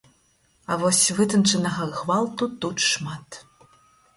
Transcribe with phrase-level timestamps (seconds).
[0.71, 3.41] А вось вытанчанага гвалту тут шмат.